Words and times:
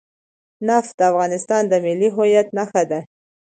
نفت 0.67 0.93
د 0.99 1.01
افغانستان 1.11 1.61
د 1.67 1.73
ملي 1.85 2.09
هویت 2.15 2.47
نښه 2.57 2.83
ده. 2.89 2.99